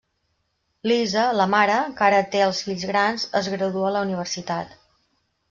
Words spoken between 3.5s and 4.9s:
gradua a la universitat.